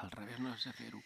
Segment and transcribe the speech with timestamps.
[0.00, 1.00] Al revés no sé fer-ho.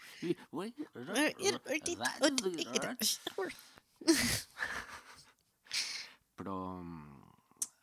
[6.38, 7.22] Però mm,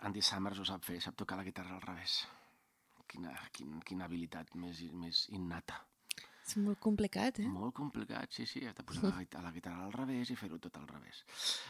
[0.07, 2.21] Andy Summers ho sap fer, sap tocar la guitarra al revés.
[3.11, 5.81] Quina, quin, quina habilitat més, més innata.
[6.51, 7.47] És molt complicat, eh?
[7.47, 10.57] Molt complicat, sí, sí, has de posar la, guitarra, la guitarra al revés i fer-ho
[10.59, 11.21] tot al revés.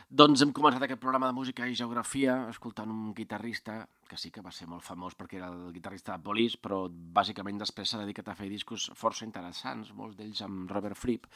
[0.10, 4.42] Doncs hem començat aquest programa de música i geografia escoltant un guitarrista que sí que
[4.42, 8.33] va ser molt famós perquè era el guitarrista de Police, però bàsicament després s'ha dedicat
[8.33, 11.30] a fer discos força interessants, molts d'ells amb Robert Fripp.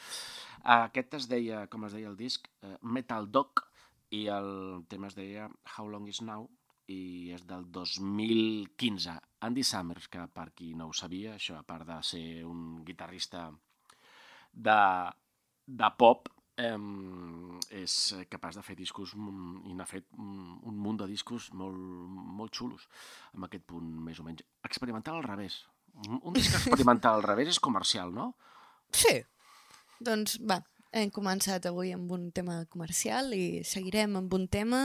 [0.80, 3.62] Aquest es deia, com es deia el disc, eh, Metal Dog,
[4.10, 5.46] i el tema es deia
[5.76, 6.50] How Long Is Now,
[6.92, 9.16] i és del 2015.
[9.46, 13.48] Andy Summers, que per qui no ho sabia, això a part de ser un guitarrista
[14.52, 14.80] de,
[15.66, 16.76] de pop, eh,
[17.82, 17.96] és
[18.32, 22.54] capaç de fer discos mm, i n'ha fet mm, un munt de discos molt, molt
[22.56, 22.86] xulos
[23.34, 24.46] amb aquest punt més o menys.
[24.64, 25.64] Experimental al revés.
[26.06, 28.32] Un, un disc experimental al revés és comercial, no?
[28.92, 29.18] Sí.
[30.06, 30.60] Doncs va,
[30.92, 34.82] hem començat avui amb un tema comercial i seguirem amb un tema...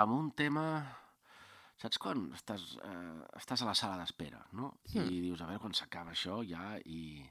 [0.00, 0.64] Amb un tema...
[1.80, 4.74] Saps quan estàs, eh, estàs a la sala d'espera, no?
[4.92, 7.22] I dius, a veure quan s'acaba això ja i,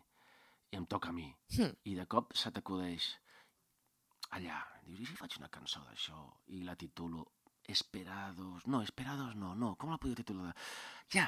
[0.74, 1.28] i em toca a mi.
[1.54, 1.76] Hmm.
[1.86, 3.12] I de cop se t'acudeix
[4.38, 4.58] allà.
[4.88, 6.24] Dius, i si faig una cançó d'això
[6.58, 7.28] i la titulo
[7.70, 8.66] Esperados...
[8.66, 9.76] No, Esperados no, no.
[9.78, 10.56] Com la podria titular?
[11.14, 11.28] Ja,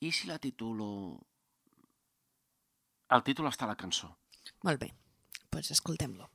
[0.00, 0.88] i si la titulo...
[3.12, 4.08] El títol està a la cançó.
[4.64, 4.88] Molt bé,
[5.52, 6.30] doncs escoltem-lo.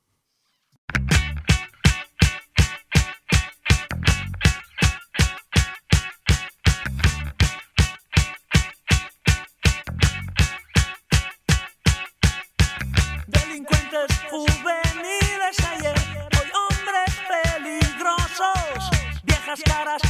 [19.48, 20.02] Viejas caras,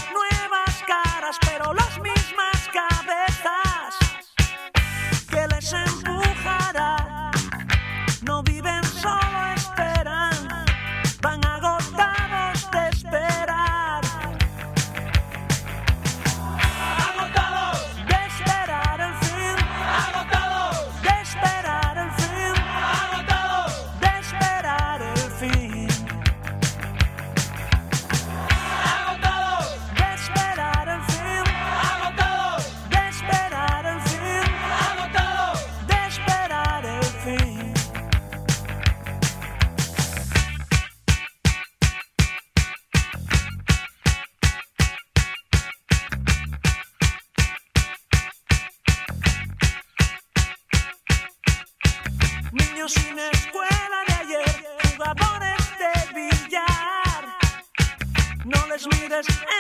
[59.08, 59.57] No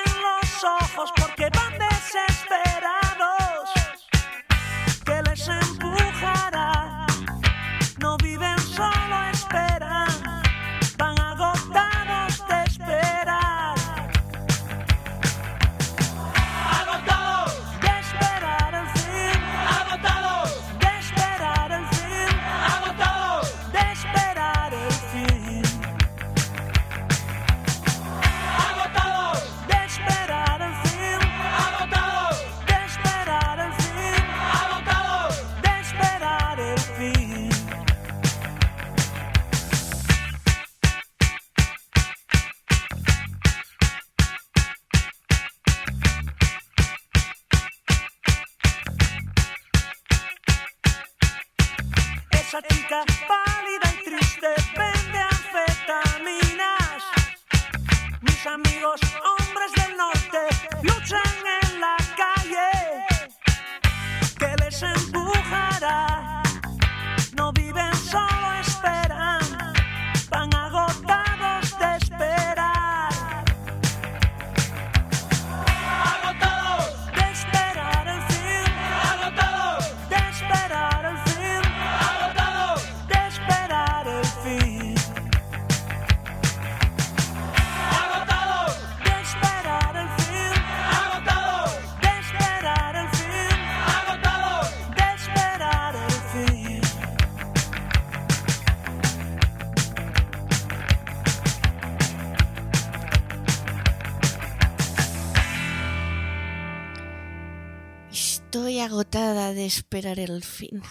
[108.80, 110.82] Agotada de esperar el fin.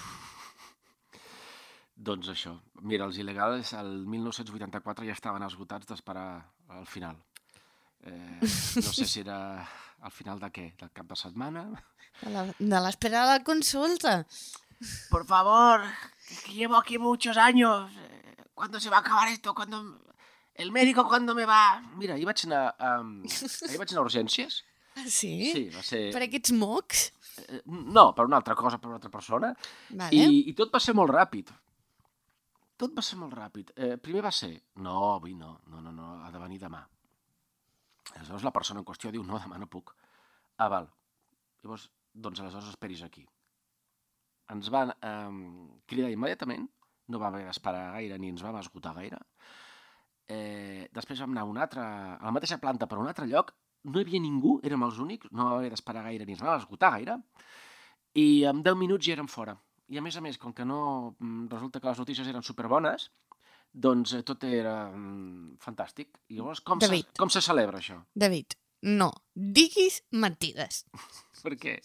[1.98, 2.54] Doncs això.
[2.86, 6.28] Mira, els il·legals al 1984 ja estaven esgotats d'esperar
[6.70, 7.18] al final.
[8.06, 9.40] Eh, no sé si era
[10.02, 10.68] al final de què?
[10.78, 11.66] Del cap de setmana?
[12.22, 14.20] De l'espera de la consulta.
[15.10, 15.82] Por favor,
[16.46, 17.92] que llevo aquí muchos años.
[17.98, 19.54] Eh, ¿Cuándo se va a acabar esto?
[19.54, 20.00] ¿Cuándo...
[20.54, 21.82] El médico cuándo me va...?
[21.96, 24.64] Mira, ahir vaig anar, um, ahir vaig anar a urgències.
[24.98, 25.52] Ah, sí?
[25.54, 26.08] Sí, va ser...
[26.16, 27.12] Per aquests mocs?
[27.46, 29.54] Eh, No, per una altra cosa, per una altra persona.
[29.90, 30.16] Vale.
[30.16, 31.54] I, I tot va ser molt ràpid.
[32.78, 33.72] Tot va ser molt ràpid.
[33.76, 34.52] Eh, primer va ser,
[34.86, 36.84] no, avui no, no, no, no, ha de venir demà.
[38.16, 39.96] Aleshores la persona en qüestió diu, no, demà no puc.
[40.58, 40.90] Ah, val.
[41.64, 43.26] Llavors, doncs aleshores esperis aquí.
[44.54, 46.68] Ens van eh, cridar immediatament,
[47.08, 49.20] no va haver d'esperar gaire ni ens vam esgotar gaire.
[50.28, 51.84] Eh, després vam anar a una altra,
[52.18, 53.54] a la mateixa planta, per a un altre lloc,
[53.84, 56.58] no hi havia ningú, érem els únics, no va haver d'esperar gaire ni ens vam
[56.60, 57.18] esgotar gaire,
[58.18, 59.58] i en 10 minuts ja érem fora.
[59.90, 61.16] I a més a més, com que no...
[61.20, 63.12] mm, resulta que les notícies eren superbones,
[63.72, 66.18] doncs eh, tot era mm, fantàstic.
[66.30, 67.14] I llavors, com, se, David.
[67.18, 68.02] com se celebra això?
[68.16, 69.12] David, no.
[69.34, 70.86] Diguis mentides.
[71.44, 71.78] Per què?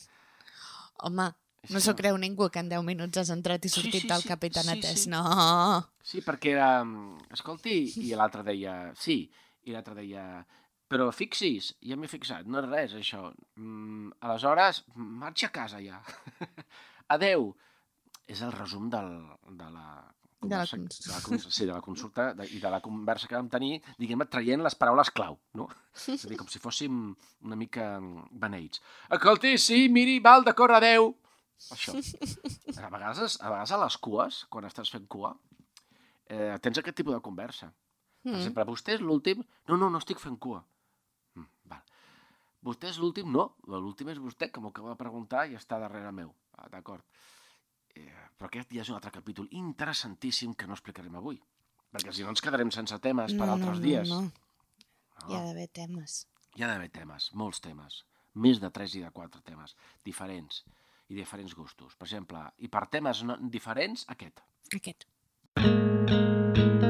[1.06, 1.28] Home,
[1.70, 4.22] no s'ho creu ningú que en 10 minuts has entrat i Sí, sortit sí, del
[4.24, 5.04] sí, Capitán sí, Atés.
[5.04, 5.10] sí.
[5.12, 5.22] No.
[6.02, 6.72] Sí, perquè era...
[6.84, 7.76] mm, Escolti,
[8.08, 8.80] i l'altre deia...
[8.98, 9.20] Sí,
[9.68, 10.24] i l'altre deia...
[10.92, 13.30] Però fixis, ja m'he fixat, no és res, això.
[13.56, 16.02] Mm, aleshores, marxa a casa ja.
[17.14, 17.54] Adeu.
[18.28, 19.08] És el resum del,
[19.56, 19.86] de la...
[20.42, 23.46] De la de la, sí, de la consulta de, i de la conversa que vam
[23.48, 25.68] tenir, diguem-ne, traient les paraules clau, no?
[26.16, 26.96] És a dir, com si fóssim
[27.46, 27.84] una mica
[28.42, 28.82] beneïts.
[29.14, 31.12] Escolti, sí, miri, val, d'acord, adeu.
[31.76, 31.94] Això.
[32.82, 35.30] A vegades, a vegades a les cues, quan estàs fent cua,
[36.26, 37.70] eh, tens aquest tipus de conversa.
[38.22, 38.38] Per Mm.
[38.38, 39.40] exemple, vostè és l'últim?
[39.70, 40.60] No, no, no estic fent cua.
[42.62, 43.30] Vostè és l'últim?
[43.34, 46.30] No, l'últim és vostè, que m'ho acaba de preguntar i està darrere meu.
[46.58, 47.02] Ah, D'acord.
[47.94, 48.06] Eh,
[48.38, 51.40] però aquest ja és un altre capítol interessantíssim que no explicarem avui.
[51.92, 54.08] Perquè si no ens quedarem sense temes per no, altres no, dies.
[54.08, 54.22] No,
[55.22, 55.30] No.
[55.30, 56.14] Hi ha d'haver temes.
[56.56, 58.00] Hi ha d'haver temes, molts temes.
[58.42, 59.76] Més de 3 i de 4 temes,
[60.08, 60.62] diferents
[61.12, 61.94] i diferents gustos.
[61.94, 64.42] Per exemple, i per temes no, diferents, aquest.
[64.74, 65.06] Aquest.
[65.60, 66.81] J,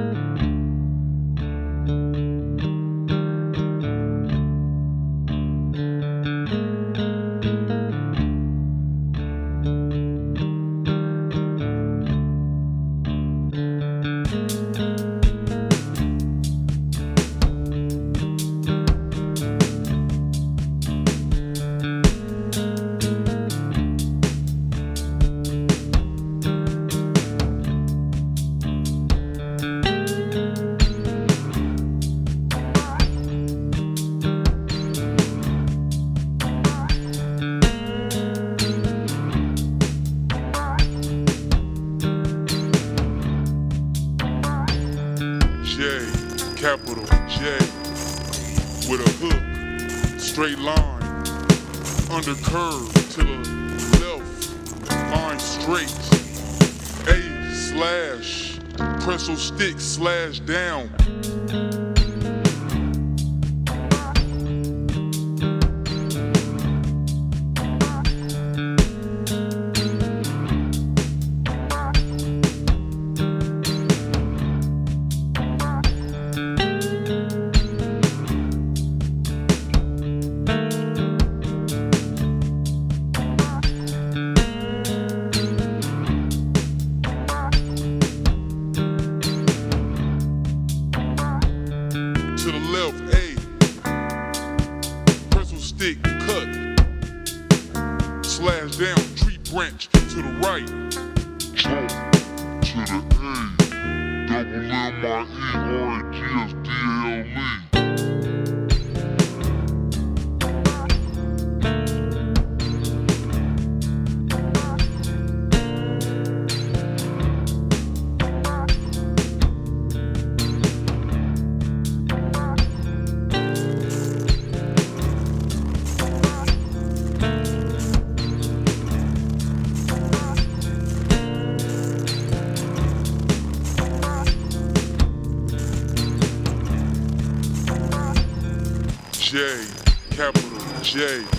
[140.95, 141.32] Yay.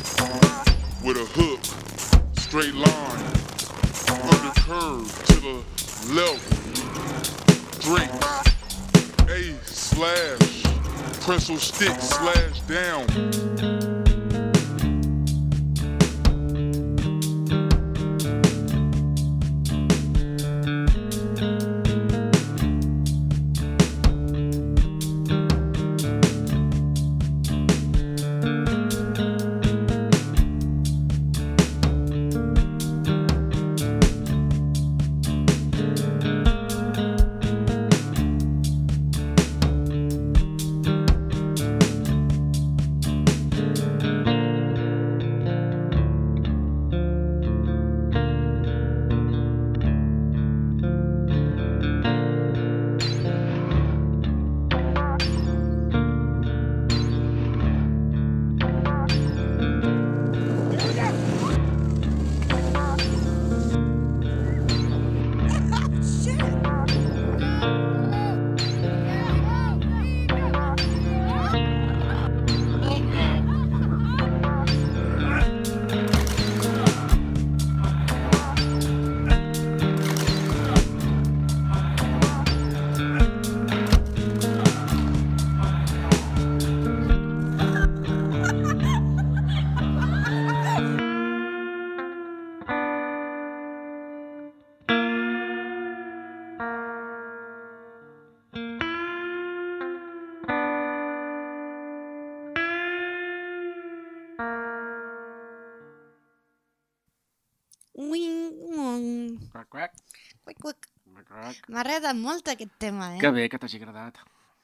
[111.68, 113.20] M'ha agradat molt aquest tema, eh?
[113.22, 114.20] Que bé que t'hagi agradat.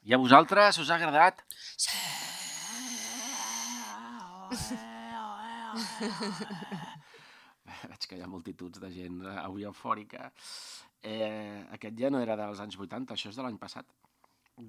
[0.07, 1.43] I a vosaltres us ha agradat?
[7.89, 10.31] Veig que hi ha multituds de gent eh, avui eufòrica.
[11.03, 13.87] Eh, aquest ja no era dels anys 80, això és de l'any passat.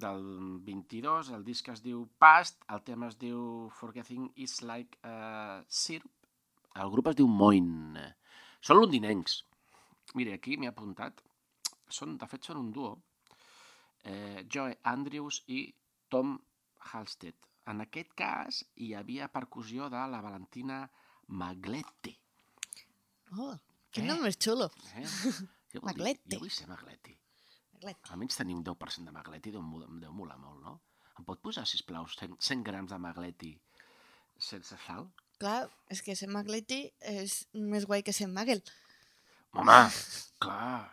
[0.03, 0.23] Del
[0.63, 6.11] 22, el disc es diu Past, el tema es diu Forgetting is like uh, syrup.
[6.79, 7.97] El grup es diu Moin.
[8.63, 9.41] Són londinencs.
[10.15, 11.19] Mira, aquí m'he apuntat.
[11.91, 12.95] Són, de fet, són un duo.
[14.03, 15.65] Eh, Joe Andrews i
[16.09, 16.37] Tom
[16.91, 17.35] Halstead.
[17.71, 20.81] En aquest cas, hi havia percussió de la Valentina
[21.27, 22.15] Magletti.
[23.37, 23.53] Oh,
[23.91, 24.07] quin Eh?
[24.09, 24.69] nom més xulo.
[24.95, 25.05] Eh?
[25.71, 26.33] Jo Magletti.
[26.35, 27.13] Jo vull ser Magletti.
[27.77, 28.09] Magletti.
[28.11, 29.61] Almenys tenim 10% de Magletti, deu,
[30.01, 30.73] deu molar molt, no?
[31.19, 33.53] Em pot posar, sisplau, 100, 100 grams de Magletti
[34.41, 35.05] sense sal?
[35.39, 38.59] Clar, és que ser Magletti és més guai que ser Magel.
[39.53, 39.77] Home,
[40.43, 40.91] clar,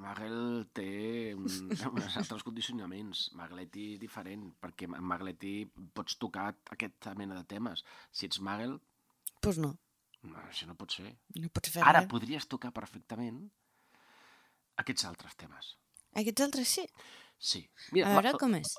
[0.00, 0.36] Magel
[0.72, 3.26] té un, uns altres condicionaments.
[3.38, 5.54] Magletti és diferent, perquè amb Magletti
[5.96, 7.84] pots tocar aquesta mena de temes.
[8.10, 9.74] Si ets Magel, Doncs pues no,
[10.24, 11.10] no, això no pot ser.
[11.36, 12.08] no pots fer Ara res.
[12.08, 13.42] podries tocar perfectament
[14.80, 15.74] aquests altres temes.
[16.16, 16.86] Aquests altres sí.
[17.44, 17.60] Sí.
[18.00, 18.70] A veure com és.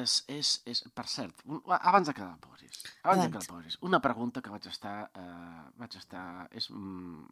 [0.00, 1.42] És, és, és, per cert,
[1.76, 3.48] abans de que la posis, abans, de que Abans.
[3.50, 7.26] la posis, una pregunta que vaig estar, uh, vaig estar, és, mm,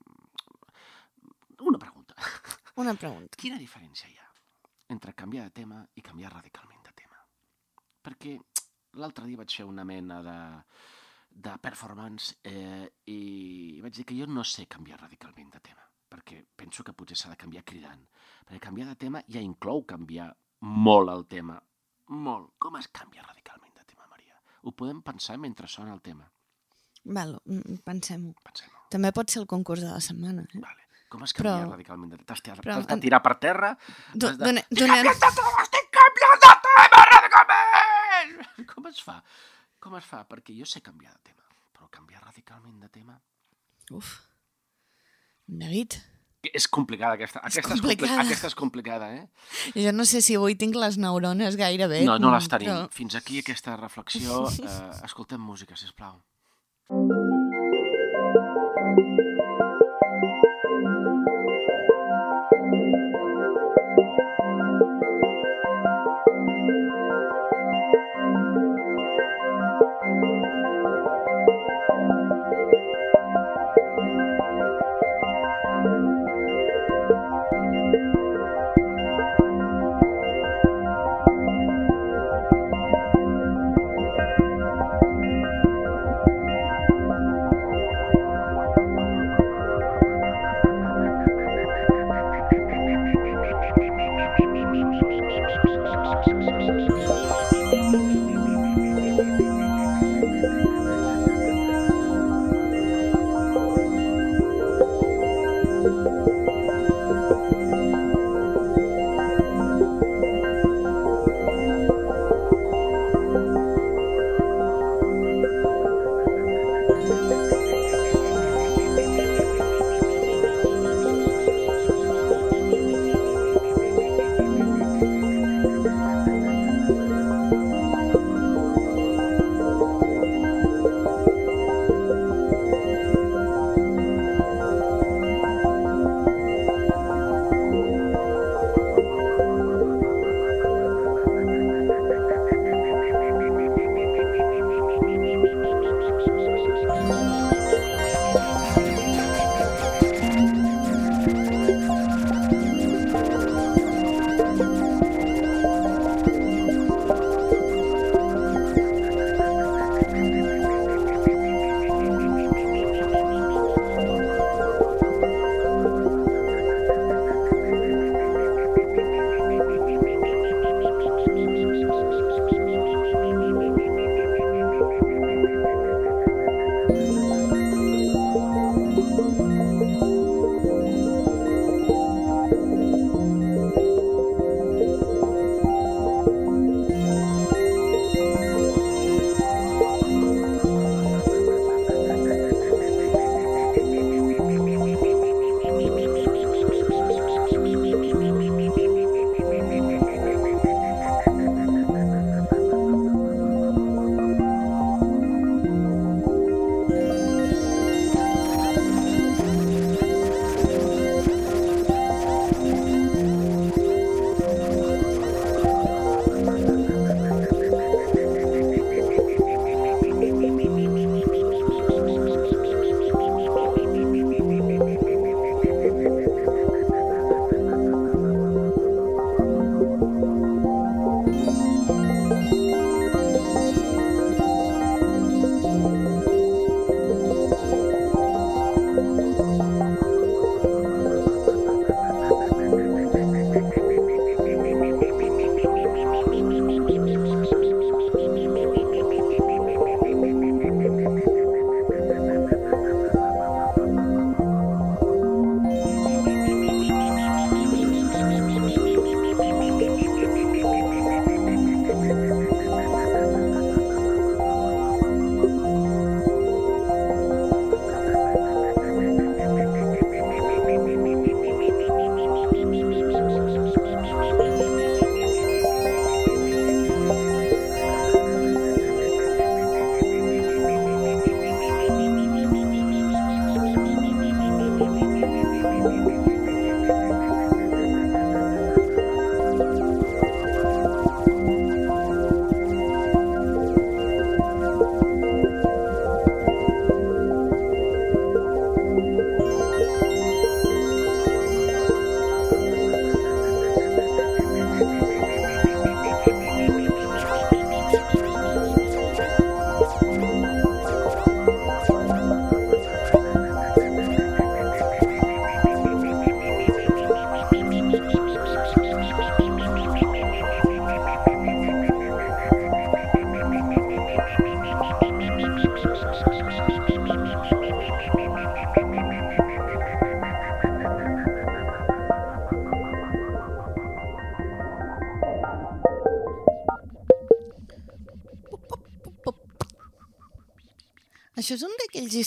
[1.70, 2.14] una pregunta.
[2.80, 3.36] Una pregunta.
[3.36, 4.28] Quina diferència hi ha
[4.94, 7.18] entre canviar de tema i canviar radicalment de tema?
[8.02, 8.38] Perquè
[9.00, 10.38] l'altre dia vaig fer una mena de,
[11.46, 16.40] de performance eh, i vaig dir que jo no sé canviar radicalment de tema, perquè
[16.56, 18.06] penso que potser s'ha de canviar cridant.
[18.46, 20.30] Perquè canviar de tema ja inclou canviar
[20.64, 21.58] molt el tema.
[22.12, 22.54] Molt.
[22.58, 24.38] Com es canvia radicalment de tema, Maria?
[24.62, 26.28] Ho podem pensar mentre sona el tema.
[27.04, 28.32] Val, mm, pensem-ho.
[28.44, 28.86] Pensem-ho.
[28.90, 30.46] També pot ser el concurs de la setmana.
[30.48, 30.60] Eh?
[30.60, 30.81] Vale.
[31.12, 32.28] Com es canvia Però- radicalment de tema?
[32.32, 33.72] T'has de en- tirar per terra?
[34.14, 35.04] Do, de- done, Estic donem...
[35.04, 35.62] canviant de tema!
[35.66, 38.66] Estic canviant de tema radicalment!
[38.72, 39.18] Com es fa?
[39.82, 40.22] Com es fa?
[40.30, 41.44] Perquè jo sé canviar de tema,
[41.74, 43.18] però canviar radicalment de tema...
[43.92, 44.14] Uf.
[45.46, 45.98] David,
[46.54, 47.38] És complicada aquesta.
[47.46, 48.22] És Aquesta és, compli complicada.
[48.26, 49.28] aquesta és complicada, eh?
[49.78, 52.00] jo no sé si avui tinc les neurones gaire bé.
[52.08, 52.66] No, no les tenim.
[52.72, 54.40] però- Fins aquí aquesta reflexió.
[54.62, 56.16] Eh, escoltem música, sisplau.
[72.14, 72.41] Thank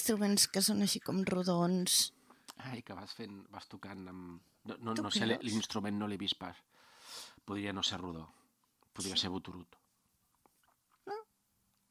[0.05, 2.11] instruments que són així com rodons.
[2.69, 4.41] Ai, que vas fent, vas tocant amb...
[4.69, 6.59] No, no, no sé, l'instrument no l'he vist pas.
[7.45, 8.27] Podria no ser rodó.
[8.93, 9.79] Podria ser boturut.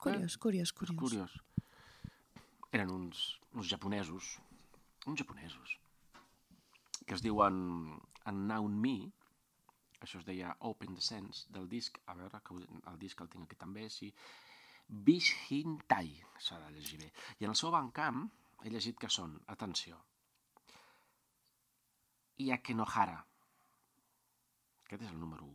[0.05, 0.99] Curiós, curiós, És curiós.
[1.01, 1.35] curiós.
[2.71, 4.39] Eren uns, uns japonesos,
[5.07, 5.79] uns japonesos,
[7.07, 8.99] que es diuen Unknown Me,
[10.05, 13.47] això es deia Open the Sense del disc, a veure, que el disc el tinc
[13.49, 14.13] aquí també, sí,
[14.89, 17.13] Bishintai, s'ha de llegir bé.
[17.41, 18.27] I en el seu bancamp
[18.65, 20.01] he llegit que són, atenció,
[22.45, 23.21] Iakenohara,
[24.85, 25.55] aquest és el número 1.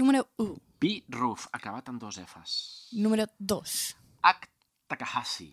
[0.00, 0.54] Número 1.
[0.80, 0.92] B.
[1.12, 2.52] Roof, acabat amb dos Fs.
[2.96, 3.74] Número 2.
[4.22, 4.48] H.
[4.88, 5.50] Takahashi.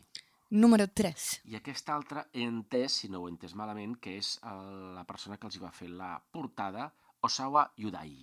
[0.50, 1.26] Número 3.
[1.52, 5.04] I aquest altre he entès, si no ho he entès malament, que és el, la
[5.10, 6.88] persona que els hi va fer la portada,
[7.22, 8.16] Osawa Yudai.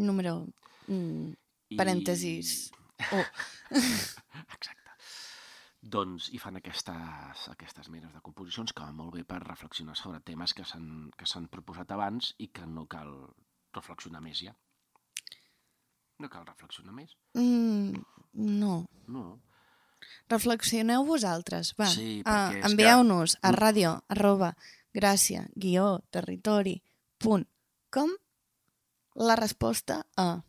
[0.00, 0.40] Número...
[0.88, 1.34] Mm,
[1.70, 1.76] I...
[3.12, 3.24] Oh.
[4.56, 4.80] Exacte.
[5.84, 10.20] Doncs hi fan aquestes, aquestes menes de composicions que van molt bé per reflexionar sobre
[10.24, 13.10] temes que s'han que proposat abans i que no cal
[13.74, 14.54] reflexionar més ja.
[16.22, 17.12] No cal reflexionar més.
[17.34, 18.00] Mm,
[18.62, 18.86] no.
[19.08, 19.24] No.
[20.30, 21.86] Reflexioneu vosaltres, va.
[21.90, 24.54] Sí, Ah, perquè que- Envieu-nos a ràdio arroba
[24.94, 26.82] gràcia guió territori
[27.18, 27.46] punt
[27.90, 28.10] com
[29.16, 30.42] la resposta a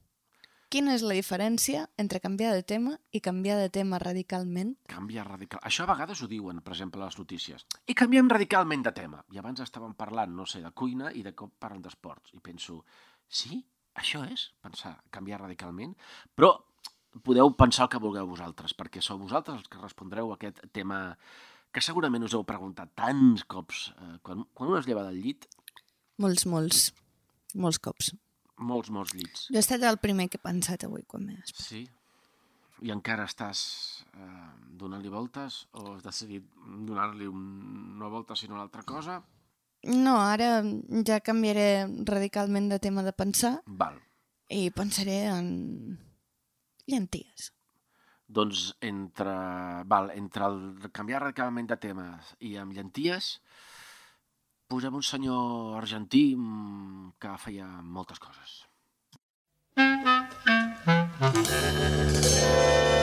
[0.75, 4.73] quina és la diferència entre canviar de tema i canviar de tema radicalment?
[4.91, 5.61] Canvia radical.
[5.63, 7.63] Això a vegades ho diuen, per exemple, a les notícies.
[7.87, 9.21] I canviem radicalment de tema.
[9.31, 12.33] I abans estàvem parlant, no sé, de cuina i de cop parlen d'esports.
[12.35, 12.81] I penso,
[13.27, 13.61] sí,
[13.95, 15.95] això és pensar, canviar radicalment?
[16.35, 16.51] Però
[17.23, 20.99] podeu pensar el que vulgueu vosaltres, perquè sou vosaltres els que respondreu a aquest tema
[21.71, 23.93] que segurament us heu preguntat tants cops.
[23.95, 25.47] Eh, quan, quan un es lleva del llit,
[26.19, 26.85] Molts, molts,
[27.59, 28.13] molts cops.
[28.57, 29.47] Molts, molts llits.
[29.49, 31.67] Jo he estat el primer que he pensat avui quan m'he despertat.
[31.67, 31.85] Sí.
[32.85, 33.61] I encara estàs
[34.13, 36.43] eh, donant-li voltes o has decidit
[36.87, 37.45] donar-li un,
[37.99, 39.21] no volta sinó una altra cosa?
[39.85, 40.63] No, ara
[41.05, 43.99] ja canviaré radicalment de tema de pensar Val.
[44.49, 45.99] i pensaré en
[46.89, 47.51] llenties.
[48.27, 49.35] Doncs entre,
[49.85, 53.35] val, entre el canviar radicalment de temes i amb llenties,
[54.67, 58.57] posem un senyor argentí mm, que feia moltes coses.
[61.25, 61.65] Entré
[62.89, 62.94] en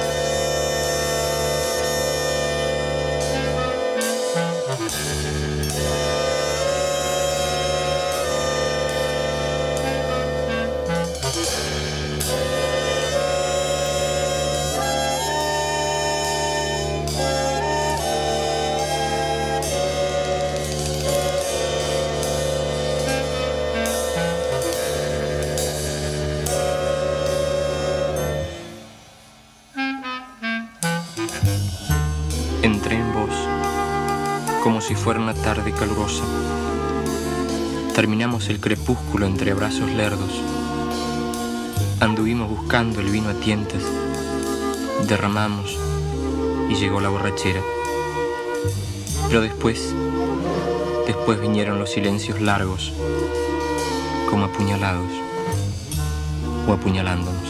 [33.13, 33.31] vos,
[34.63, 36.25] como si fuera una tarde calurosa.
[37.95, 40.31] Terminamos el crepúsculo entre abrazos lerdos.
[42.01, 43.83] Anduvimos buscando el vino a tientas.
[45.07, 45.79] Derramamos
[46.71, 47.61] y llegó la borrachera.
[49.29, 49.95] Pero después,
[51.07, 52.93] después vinieron los silencios largos,
[54.31, 55.11] como apuñalados
[56.67, 57.42] o apuñalándonos.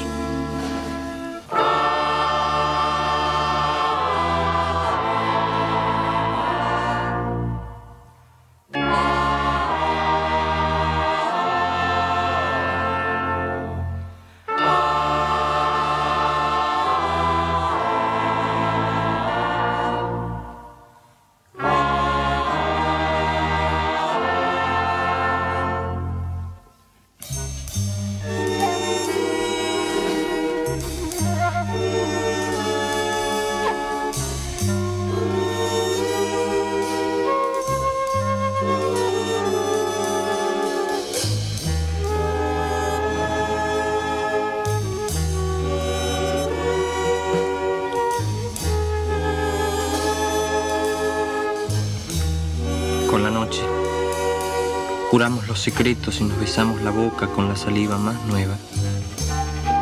[55.62, 58.56] Secretos y nos besamos la boca con la saliva más nueva.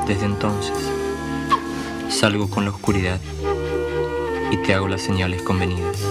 [0.07, 0.77] Desde entonces,
[2.11, 3.19] salgo con la oscuridad
[4.51, 6.10] y te hago las señales convenidas.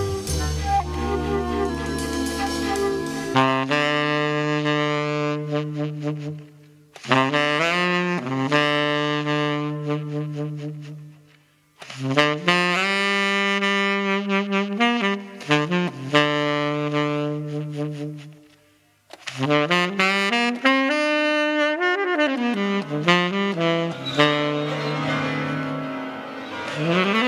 [26.79, 27.15] Mm-hmm.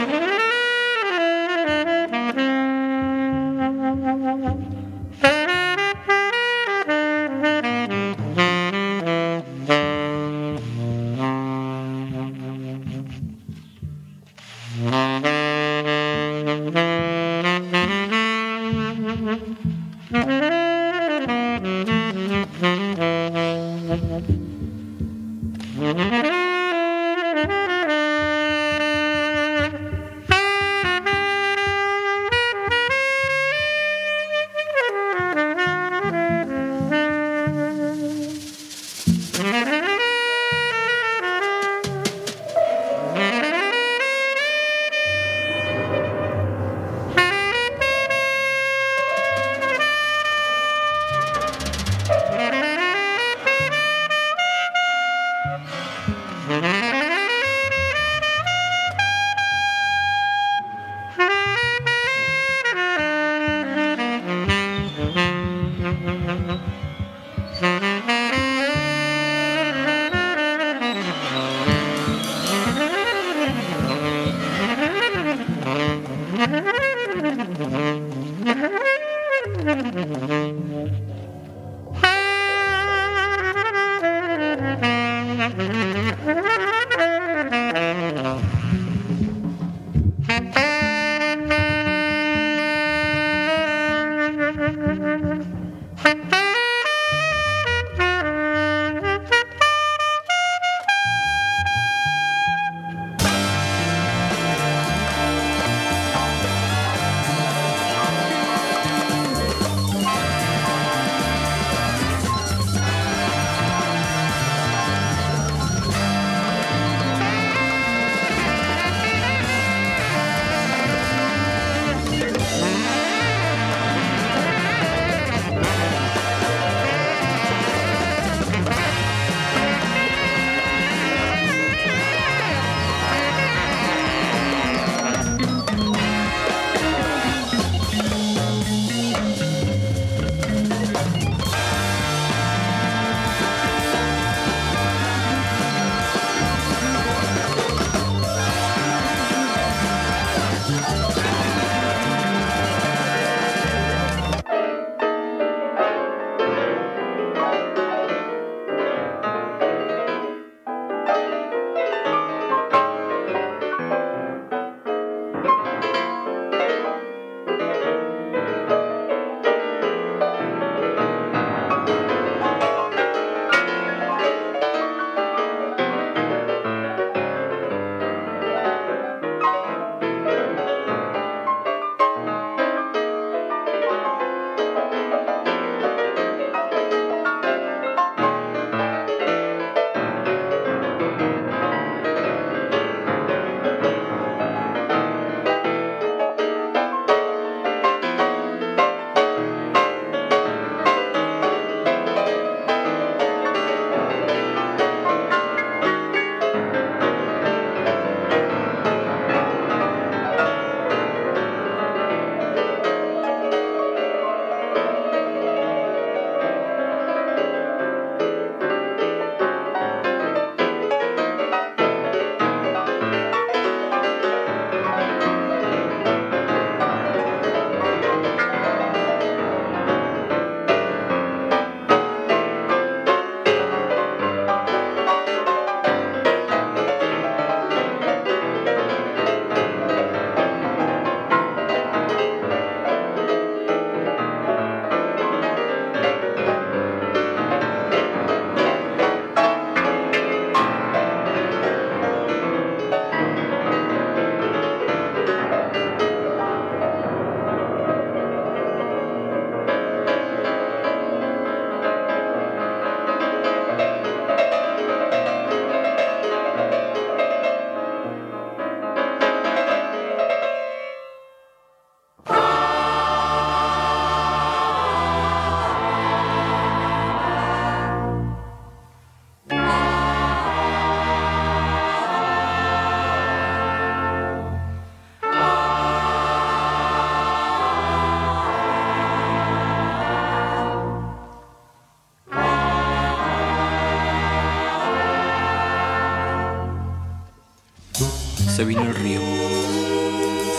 [298.61, 299.19] Se vino el río.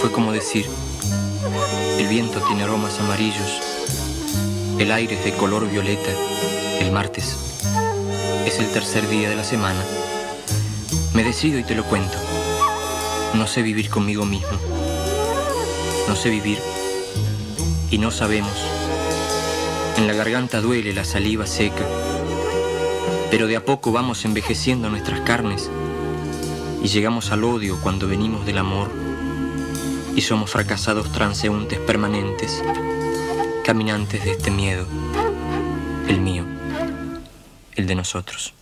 [0.01, 0.67] Fue como decir,
[2.01, 3.61] el viento tiene aromas amarillos,
[4.81, 6.11] el aire es de color violeta,
[6.81, 7.37] el martes.
[8.45, 9.81] Es el tercer día de la semana.
[11.15, 12.19] Me decido y te lo cuento.
[13.35, 14.59] No sé vivir conmigo mismo.
[16.09, 16.59] No sé vivir
[17.89, 18.67] y no sabemos.
[19.97, 21.87] En la garganta duele la saliva seca.
[23.31, 25.71] Pero de a poco vamos envejeciendo nuestras carnes
[26.83, 28.91] y llegamos al odio cuando venimos del amor
[30.17, 32.63] y somos fracasados transeúntes permanentes,
[33.65, 34.87] caminantes de este miedo,
[36.09, 36.45] el mío,
[37.77, 38.53] el de nosotros.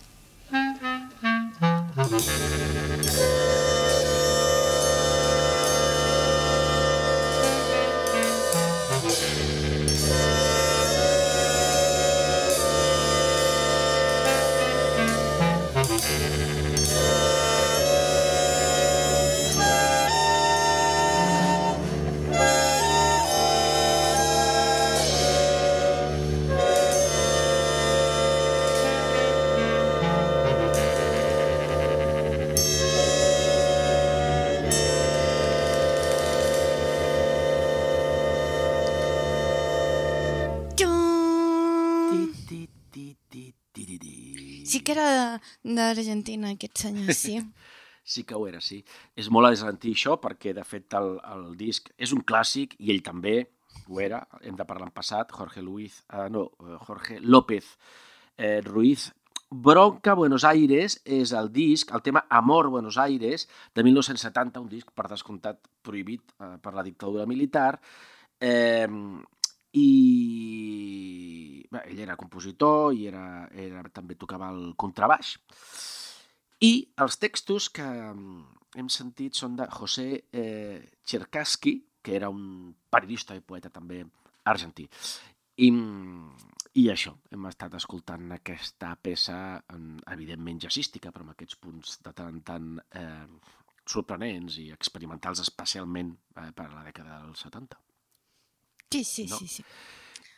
[45.63, 47.39] d'Argentina, aquest senyor, sí.
[48.03, 48.79] Sí que ho era, sí.
[49.15, 53.03] És molt argentí això, perquè de fet el, el disc és un clàssic i ell
[53.05, 53.35] també
[53.87, 57.75] ho era, hem de parlar en passat, Jorge Luis, uh, no, eh, Jorge López
[58.37, 59.11] eh, Ruiz.
[59.51, 64.91] Bronca Buenos Aires és el disc, el tema Amor Buenos Aires, de 1970, un disc
[64.95, 67.75] per descomptat prohibit eh, per la dictadura militar,
[68.39, 68.87] eh,
[69.73, 69.89] i
[71.71, 75.35] bé, ell era compositor i era, era, també tocava el contrabaix.
[76.61, 78.41] I els textos que mm,
[78.77, 84.03] hem sentit són de José eh, Cherkassky, que era un periodista i poeta també
[84.49, 84.87] argentí.
[85.61, 86.49] I, mm,
[86.81, 89.37] I això, hem estat escoltant aquesta peça,
[90.13, 93.25] evidentment jazzística, però amb aquests punts de tant en tant eh,
[93.91, 97.79] sorprenents i experimentals, especialment eh, per a la dècada dels 70.
[98.91, 99.37] Sí, sí, No.
[99.37, 99.65] sí, sí.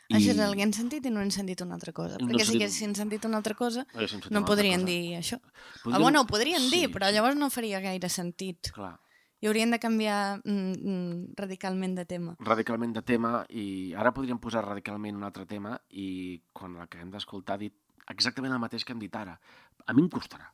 [0.08, 2.18] I- Això és el que hem sentit i no hem sentit una altra cosa.
[2.20, 4.86] No Perquè hem si sentit- haguessin sentit una altra cosa, sentit no podrien cosa.
[4.92, 5.38] dir això.
[5.82, 7.14] Podríem- Ah, bueno, ho podrien dir, Sí, però sí.
[7.14, 8.70] llavors no faria gaire sentit.
[8.72, 8.98] Clar,
[9.40, 12.36] I haurien de canviar mm, mm, radicalment de tema.
[12.38, 17.54] radicalment de tema i ara podríem posar radicalment un altre tema i quan l'acabem d'escoltar
[17.56, 17.74] ha dit
[18.08, 19.38] exactament el mateix que hem dit ara.
[19.86, 20.50] A mi em costarà.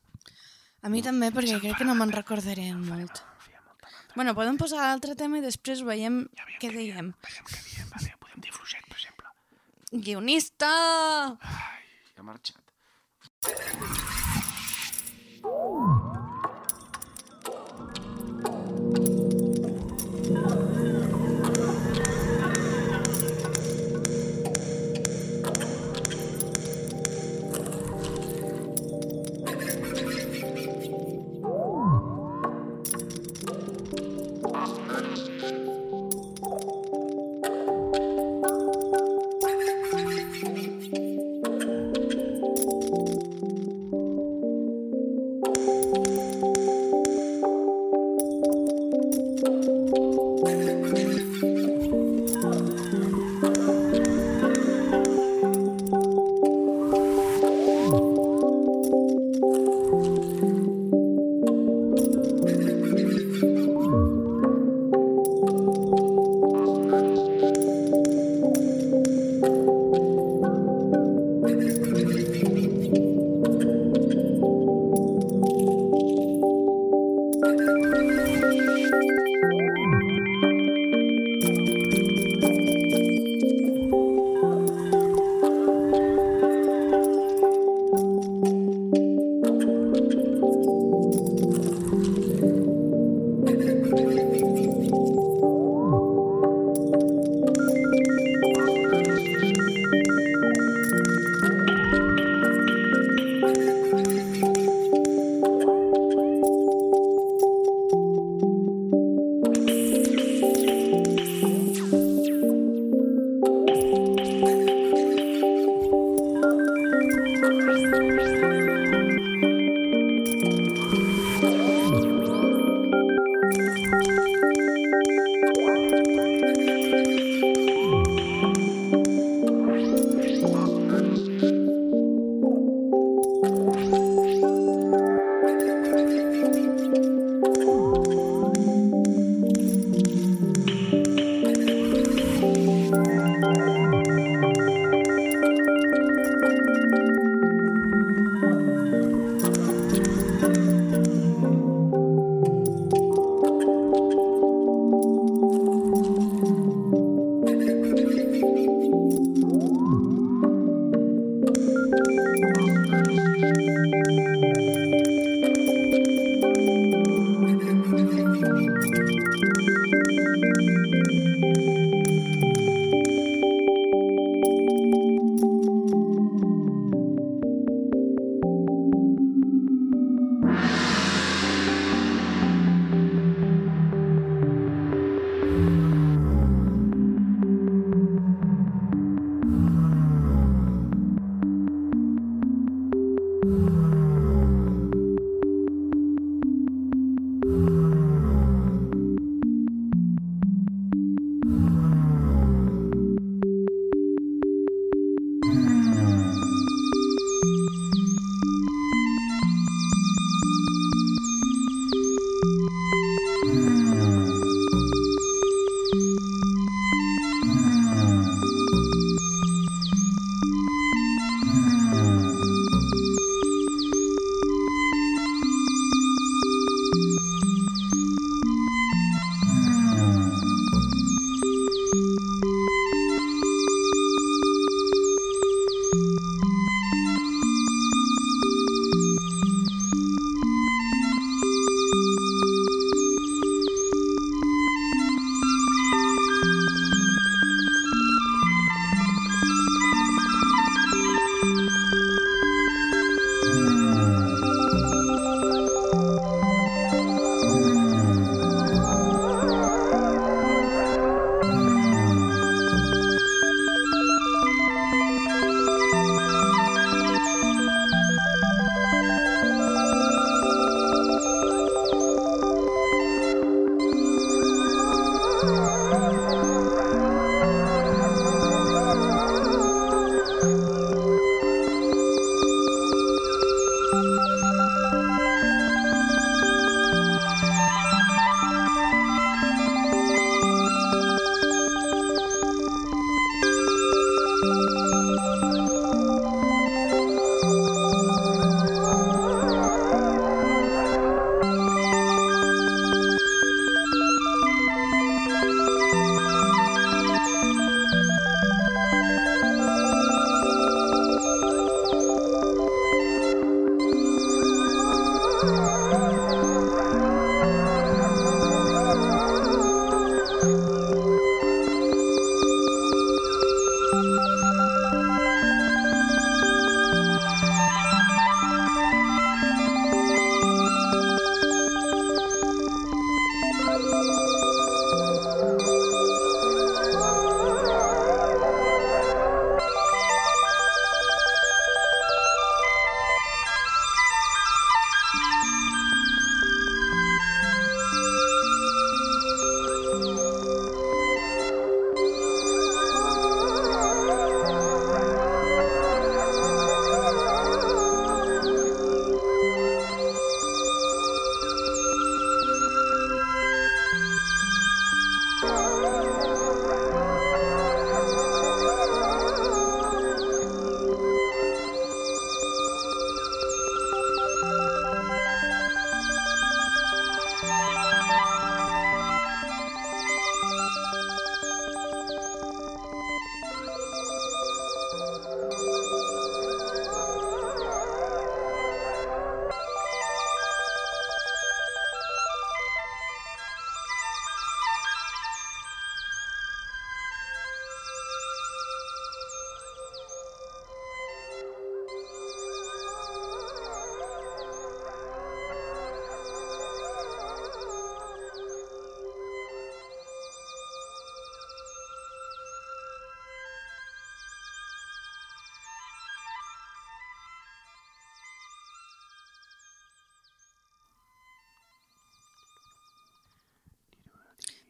[0.83, 2.89] A mi també, perquè crec que no me'n recordaré molt.
[2.89, 3.89] Molta mandra.
[4.17, 6.27] Bueno, podem posar l'altre tema i després veiem
[6.59, 7.13] què diem.
[7.21, 7.89] Veiem què diem.
[7.95, 9.10] Veure, podem dir fluixet, per exemple.
[9.93, 11.37] Guionista!
[11.41, 11.83] Ai,
[12.17, 12.63] ha marxat.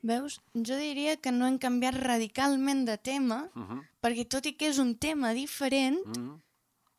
[0.03, 0.41] Veus?
[0.55, 3.83] Jo diria que no hem canviat radicalment de tema, Uh -huh.
[4.03, 6.41] perquè tot i que és un tema diferent, Uh -huh.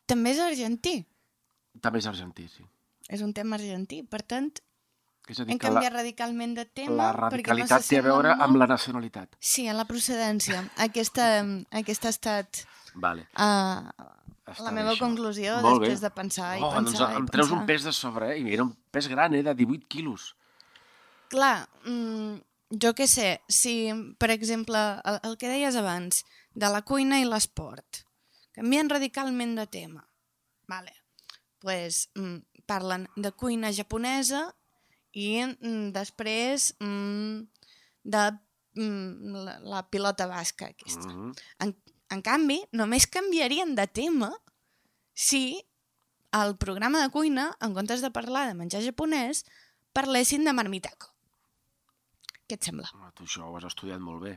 [0.05, 1.05] també és argentí.
[1.81, 2.63] També és argentí, sí.
[3.09, 4.03] És un tema argentí.
[4.03, 4.51] Per tant,
[5.27, 6.95] És a dir, hem que la, canviat radicalment de tema.
[6.95, 9.35] la perquè no radicalitat té a veure molt- amb la nacionalitat.
[9.39, 10.69] Sí, a la procedència.
[10.77, 13.21] Aquesta, aquesta ha estat Vale.
[13.37, 13.89] uh,
[14.45, 14.99] Està la bé, meva això.
[14.99, 15.87] conclusió Molt bé.
[15.87, 17.59] després de pensar i oh, pensar doncs i em treus pensar.
[17.61, 18.39] un pes de sobre, eh?
[18.39, 19.43] I era un pes gran, eh?
[19.43, 20.35] De 18 quilos.
[21.29, 22.35] Clar, mm,
[22.71, 27.27] jo què sé, si, per exemple, el, el que deies abans, de la cuina i
[27.27, 28.03] l'esport,
[28.55, 30.07] canvien radicalment de tema.
[30.67, 30.93] Vale.
[31.61, 34.47] pues, mm, parlen de cuina japonesa
[35.13, 37.43] i mm, després mm,
[38.03, 38.23] de
[38.79, 41.05] mm, la, la pilota basca aquesta.
[41.05, 41.41] Mm -hmm.
[41.59, 41.75] En,
[42.09, 44.31] en canvi, només canviarien de tema
[45.13, 45.63] si
[46.31, 49.45] al programa de cuina, en comptes de parlar de menjar japonès,
[49.93, 51.13] parlessin de marmitaco.
[52.51, 52.89] Què et sembla?
[53.15, 54.33] Tu això ho has estudiat molt bé.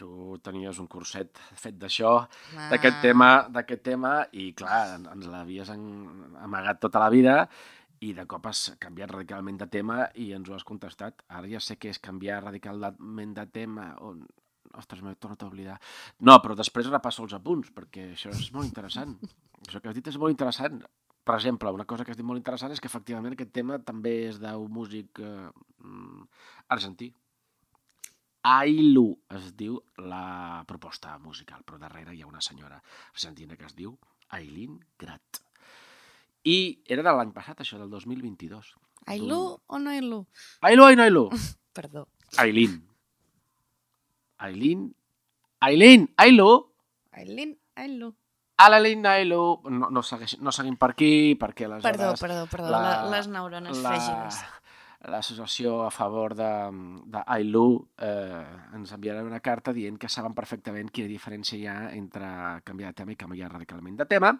[0.00, 0.08] Tu
[0.42, 2.16] tenies un curset fet d'això,
[2.56, 2.68] Ah.
[2.72, 7.48] d'aquest tema, d'aquest tema, i clar, en- ens l'havies amagat tota la vida
[8.00, 11.22] i de cop has canviat radicalment de tema i ens ho has contestat.
[11.28, 13.92] Ara ja sé què és canviar radicalment de tema.
[14.00, 14.16] O...
[14.74, 15.78] Ostres, m'he tornat a oblidar.
[16.20, 19.18] No, però després repasso els apunts, perquè això és molt interessant.
[19.68, 20.82] això que has dit és molt interessant.
[21.22, 24.14] Per exemple, una cosa que has dit molt interessant és que efectivament aquest tema també
[24.26, 25.50] és d'un músic eh,
[25.84, 26.24] mm,
[26.74, 27.12] argentí.
[28.42, 32.80] Ailu es diu la proposta musical, però darrere hi ha una senyora
[33.12, 33.94] argentina que es diu
[34.34, 35.42] Aileen Grat.
[36.42, 38.72] I era de l'any passat, això, del 2022.
[39.14, 40.24] Ailu o no Ailu?
[40.66, 41.28] Ailu, Ailu, Ailu.
[41.78, 42.08] Perdó.
[42.42, 42.80] Aileen.
[44.38, 44.88] Aileen.
[45.60, 46.50] Aileen, Ailu.
[47.12, 48.10] Aileen, Ailu.
[48.62, 49.42] Aileen, Ailu.
[49.70, 51.98] No, no, segueix, no seguim per aquí, perquè aleshores...
[51.98, 52.72] Perdó, perdó, perdó.
[52.74, 52.82] La,
[53.12, 54.42] les neurones fègides.
[55.10, 56.48] L'associació a favor de,
[58.06, 58.42] eh,
[58.78, 62.28] ens enviarà una carta dient que saben perfectament quina diferència hi ha entre
[62.62, 64.30] canviar de tema i canviar radicalment de tema.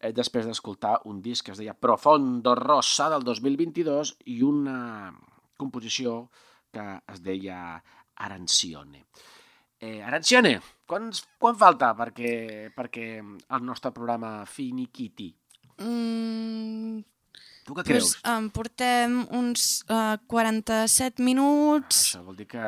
[0.00, 5.12] Eh, després d'escoltar un disc que es deia Profondo Rosa del 2022 i una
[5.60, 6.30] composició
[6.72, 7.60] que es deia
[8.16, 9.04] Arancione.
[9.82, 15.26] Eh, Arancione, quants, quan falta perquè, perquè el nostre programa finiquiti?
[15.82, 17.00] Mm,
[17.66, 18.12] Tu què creus?
[18.30, 22.04] em portem uns uh, 47 minuts.
[22.04, 22.62] Això vol dir que...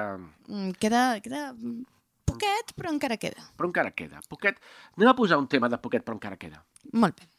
[0.48, 1.52] Mm, queda, queda
[2.26, 3.46] poquet, però encara queda.
[3.54, 4.18] Però encara queda.
[4.26, 4.58] Poquet...
[4.98, 6.64] Anem a posar un tema de poquet, però encara queda.
[6.92, 7.30] Molt bé.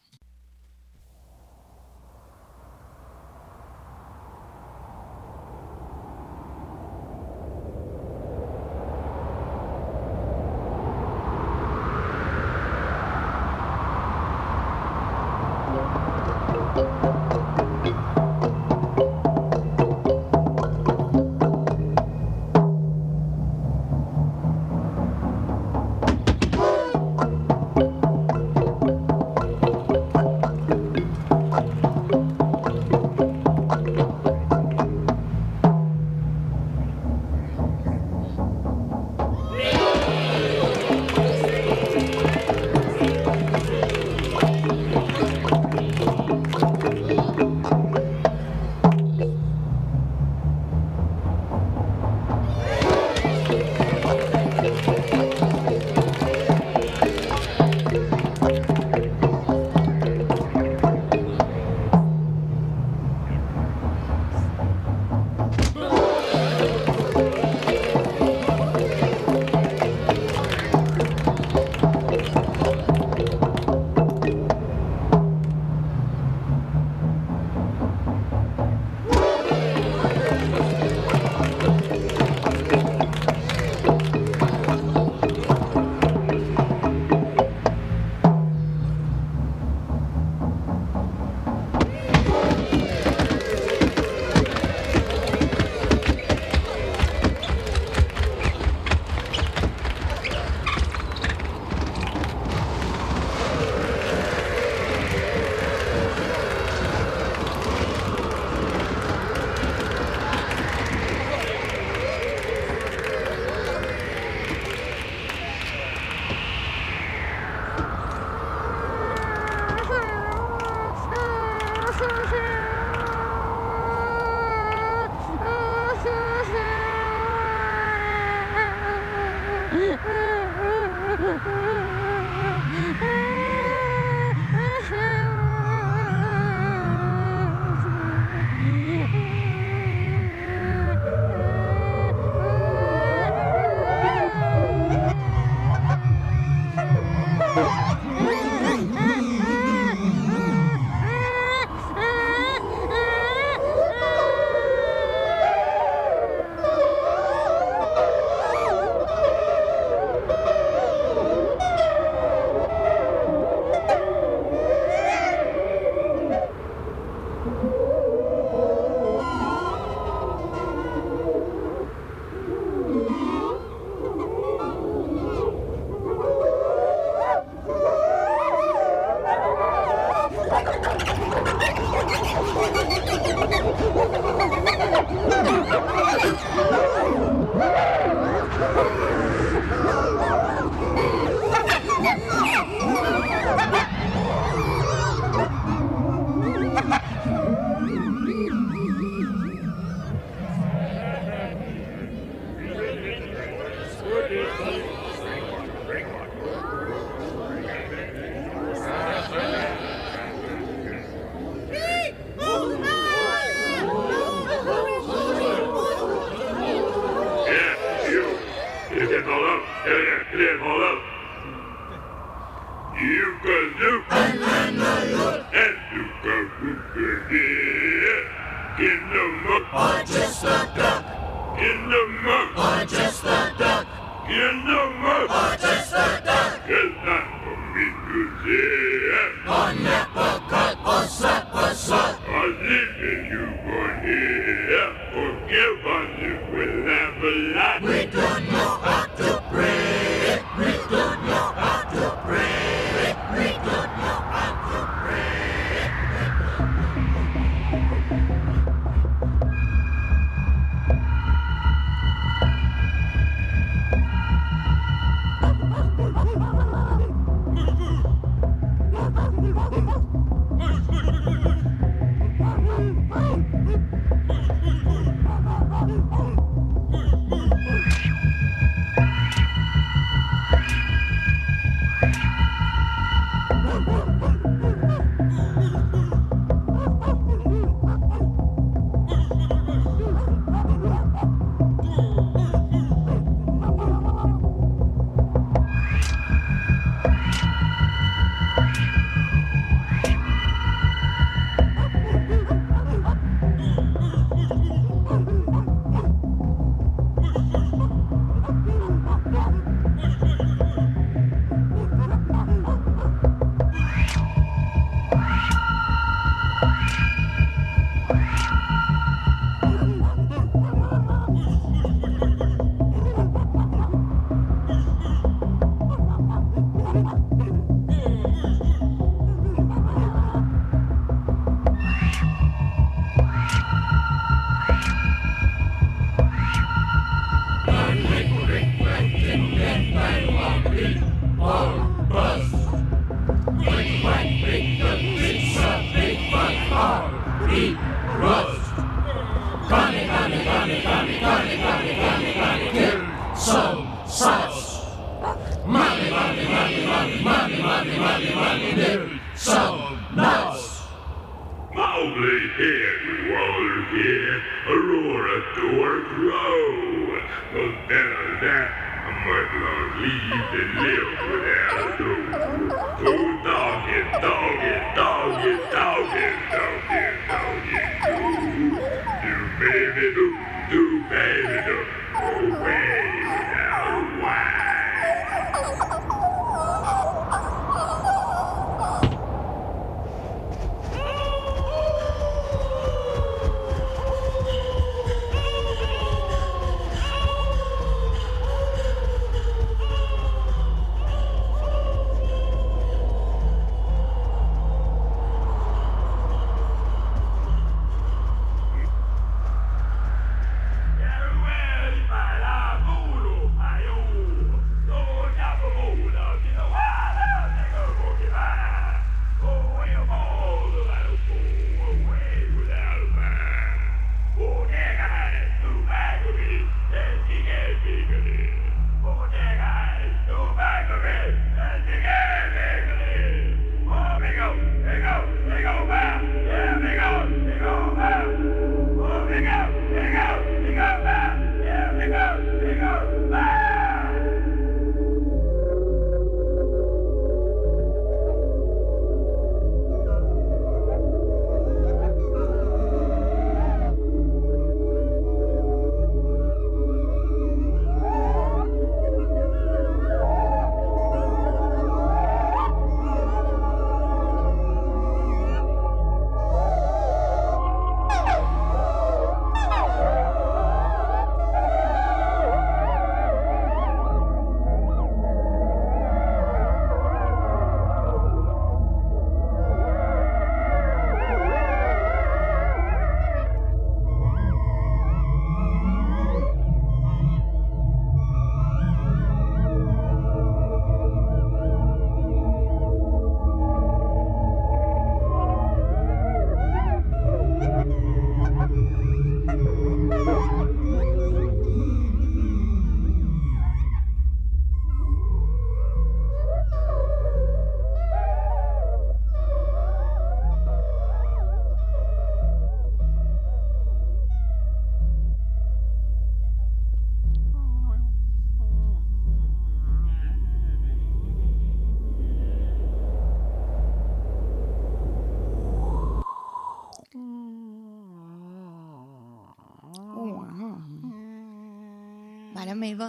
[532.65, 533.07] Mare meva.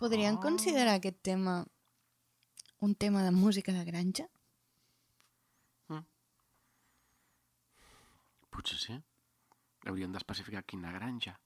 [0.00, 1.52] Podrien considerar aquest tema
[2.82, 4.24] un tema de música de granja?
[8.50, 8.96] Potser sí.
[9.86, 11.36] Hauríem d'especificar quina granja.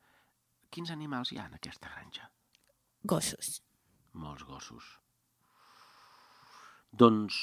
[0.73, 2.31] Quins animals hi ha en aquesta granja?
[3.05, 3.59] Gossos.
[4.25, 4.89] Molts gossos.
[7.05, 7.43] Doncs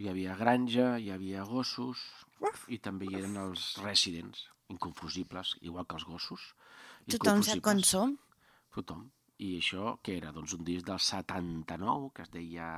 [0.00, 2.08] hi havia granja, hi havia gossos
[2.72, 6.48] i també hi eren els residents, inconfusibles, igual que els gossos.
[7.16, 8.16] Tothom sap com som.
[8.74, 9.06] Tothom.
[9.38, 10.32] I això, què era?
[10.34, 12.68] Doncs un disc del 79 que es deia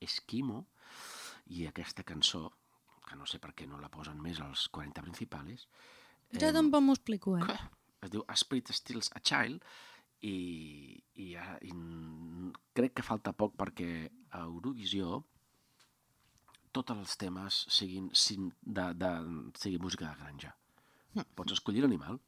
[0.00, 0.64] Esquimo
[1.54, 2.48] i aquesta cançó,
[3.08, 5.68] que no sé per què no la posen més als 40 principals,
[6.32, 7.54] Jo tampoc m'ho explico, eh?
[8.04, 9.62] Es diu A Spirit Steals a Child
[10.20, 11.70] i, i, ja- i
[12.76, 15.22] crec que falta poc perquè a Eurovisió
[16.76, 19.10] tots els temes siguin, sin- de, de,
[19.58, 20.52] sigui música de granja.
[21.34, 22.20] Pots escollir l'animal.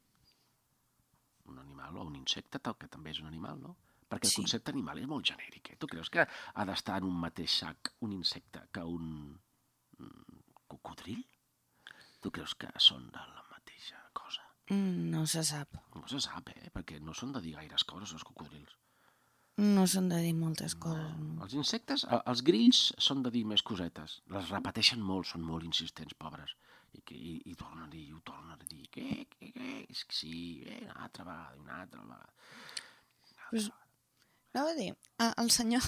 [1.45, 3.77] Un animal o un insecte, tal, que també és un animal, no?
[4.11, 4.41] Perquè el Sí.
[4.41, 5.71] concepte animal és molt genèric.
[5.71, 5.75] Eh?
[5.79, 9.39] Tu creus que ha d'estar en un mateix sac un insecte que un
[9.97, 11.25] mm, cocodril?
[12.21, 14.41] Tu creus que són de la mateixa cosa?
[14.69, 15.73] Mm, No se sap.
[15.95, 16.69] No se sap, eh?
[16.73, 18.77] Perquè no són de dir gaires coses, els cocodrils.
[19.57, 21.17] No són de dir moltes coses.
[21.19, 21.43] No.
[21.43, 24.21] Els insectes, els grills són de dir més cosetes.
[24.27, 26.55] Les repeteixen molt, són molt insistents, pobres.
[26.93, 28.83] I, que, i, i tornen a dir, i ho tornen a dir.
[28.91, 29.75] Què, què, què?
[29.89, 30.33] És que sí,
[30.67, 32.29] eh, una altra vegada, una altra vegada.
[33.49, 33.69] Pues,
[34.53, 34.89] anava a dir,
[35.43, 35.87] el senyor,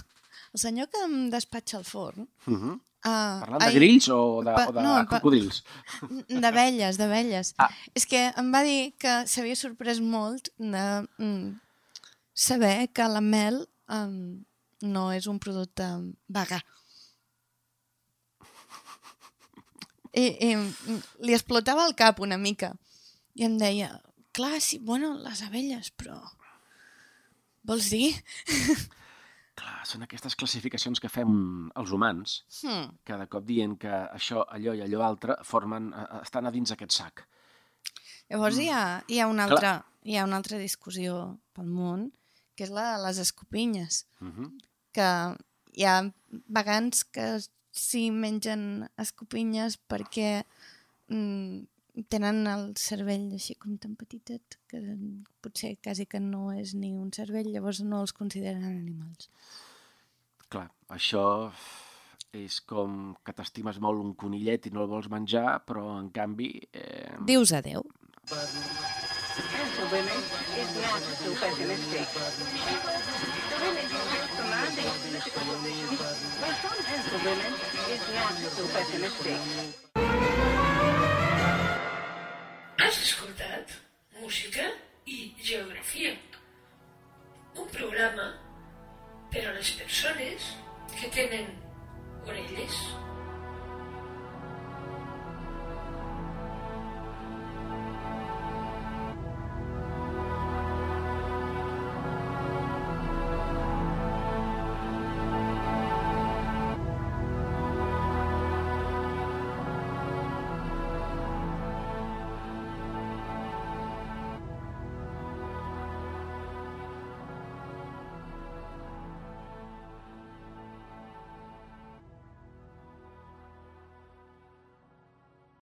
[0.54, 2.28] el senyor que em despatxa el forn...
[2.48, 2.80] Uh -huh.
[3.04, 5.64] ah, Parlant de ahir- grills o de, pa- o de no, cocodrils?
[6.30, 7.54] D'abelles, d'abelles.
[7.58, 7.70] Ah.
[7.94, 10.86] És que em va dir que s'havia sorprès molt de
[11.18, 11.60] mm,
[12.34, 14.44] saber que la mel um,
[14.82, 15.84] no és un producte
[16.28, 16.62] vegà.
[20.14, 20.50] I, i
[21.26, 22.74] li explotava el cap una mica.
[23.36, 23.90] I em deia,
[24.32, 26.20] clar, sí, bueno, les abelles, però...
[27.64, 28.12] Vols dir?
[29.56, 32.90] Clar, són aquestes classificacions que fem els humans, Hmm.
[33.06, 36.92] cada cop dient que això, allò i allò altre formen, eh, estan a dins aquest
[36.92, 37.24] sac.
[38.30, 39.56] Llavors hi ha, hi, ha una Clar.
[39.56, 39.74] altra,
[40.10, 42.08] hi ha una altra discussió pel món,
[42.58, 44.08] que és la de les escopinyes.
[44.22, 44.52] Uh -huh.
[44.94, 45.10] que
[45.74, 47.40] hi ha vegans que
[47.74, 50.44] sí mengen escopinyes perquè
[51.10, 54.82] mm, tenen el cervell així com tan petitet que
[55.44, 59.30] potser quasi que no és ni un cervell, llavors no els consideren animals.
[60.54, 61.26] Clar, això
[62.34, 66.56] és com que t'estimes molt un conillet i no el vols menjar, però en canvi...
[66.74, 67.86] Eh, Dius adeu.
[69.34, 70.20] Answer women
[70.62, 70.70] is
[73.92, 74.03] not
[82.80, 83.72] Has escoltat
[84.20, 84.66] música
[85.06, 86.12] i geografia.
[87.56, 88.28] Un programa
[89.32, 90.52] per a les persones
[91.00, 91.48] que tenen
[92.28, 92.76] orelles.